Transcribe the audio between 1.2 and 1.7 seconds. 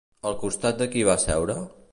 seure?